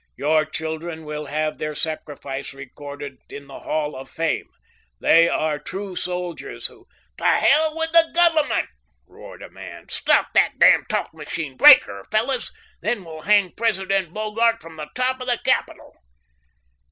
Your 0.17 0.45
children 0.45 1.05
will 1.05 1.27
have 1.27 1.59
their 1.59 1.75
sacrifice 1.75 2.55
recorded 2.55 3.19
in 3.29 3.45
the 3.45 3.59
Hall 3.59 3.95
of 3.95 4.09
Fame. 4.09 4.47
They 4.99 5.29
are 5.29 5.59
true 5.59 5.95
soldiers 5.95 6.65
who" 6.65 6.87
"To 7.19 7.23
hell 7.23 7.77
with 7.77 7.91
the 7.91 8.09
Government!" 8.11 8.67
roared 9.05 9.43
a 9.43 9.49
man. 9.51 9.89
"Stop 9.89 10.29
that 10.33 10.57
damn 10.57 10.85
talk 10.85 11.13
machine! 11.13 11.55
Break 11.55 11.83
her, 11.83 12.03
fellows! 12.09 12.51
Then 12.81 13.03
we'll 13.05 13.21
hang 13.21 13.51
President 13.53 14.11
Bogart 14.11 14.59
from 14.59 14.77
the 14.77 14.89
top 14.95 15.21
of 15.21 15.27
the 15.27 15.37
Capitol!" 15.37 15.93